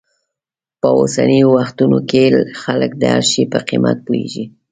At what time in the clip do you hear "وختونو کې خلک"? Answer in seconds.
1.57-2.91